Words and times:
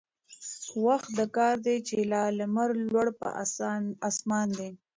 وخت 0.85 1.09
د 1.19 1.21
كار 1.37 1.55
دى 1.65 1.75
چي 1.87 1.97
لا 2.11 2.23
لمر 2.39 2.69
لوړ 2.89 3.07
پر 3.19 3.29
آسمان 4.09 4.47
دى 4.57 4.69